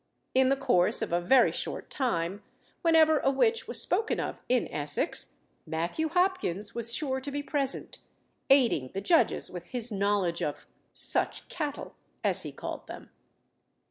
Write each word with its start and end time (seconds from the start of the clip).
In 0.33 0.49
the 0.49 0.55
course 0.57 1.03
of 1.03 1.13
a 1.13 1.21
very 1.21 1.51
short 1.51 1.91
time, 1.91 2.41
whenever 2.81 3.19
a 3.19 3.29
witch 3.29 3.67
was 3.67 3.79
spoken 3.79 4.19
of 4.19 4.41
in 4.49 4.67
Essex, 4.69 5.37
Matthew 5.67 6.09
Hopkins 6.09 6.73
was 6.73 6.95
sure 6.95 7.21
to 7.21 7.29
be 7.29 7.43
present, 7.43 7.99
aiding 8.49 8.89
the 8.95 9.01
judges 9.01 9.51
with 9.51 9.67
his 9.67 9.91
knowledge 9.91 10.41
of 10.41 10.65
"such 10.95 11.47
cattle," 11.49 11.93
as 12.23 12.41
he 12.41 12.51
called 12.51 12.87
them. 12.87 13.11